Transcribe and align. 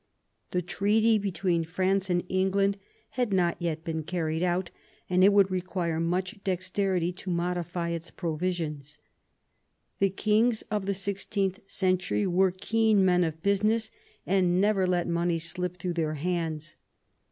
The 0.49 0.63
treaty 0.63 1.19
between 1.19 1.63
France 1.63 2.09
and 2.09 2.23
England 2.27 2.79
had 3.11 3.31
not 3.31 3.55
yet 3.59 3.83
been 3.83 4.01
carried 4.01 4.41
out, 4.41 4.71
and 5.07 5.23
it 5.23 5.31
would 5.31 5.51
require 5.51 5.99
much 5.99 6.43
dexterity 6.43 7.13
to 7.13 7.29
modify 7.29 7.89
its 7.89 8.09
provision& 8.09 8.81
The 9.99 10.09
kings 10.09 10.63
of 10.71 10.87
the 10.87 10.95
sixteenth 10.95 11.59
century 11.69 12.25
were 12.25 12.49
keen 12.49 13.05
men 13.05 13.23
of 13.23 13.43
business, 13.43 13.91
and 14.25 14.59
never 14.59 14.87
let 14.87 15.07
money 15.07 15.37
slip 15.37 15.77
through 15.77 15.93
their 15.93 16.15
hands. 16.15 16.77